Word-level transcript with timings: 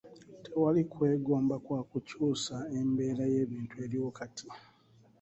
Tewali 0.43 0.81
kwegomba 0.91 1.55
kwa 1.65 1.79
kukyuusa 1.89 2.55
embeera 2.79 3.23
y'ebintu 3.33 3.75
eriwo 3.85 4.09
kati. 4.17 4.47